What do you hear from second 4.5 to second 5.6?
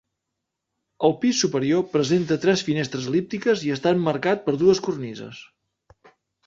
dues cornises.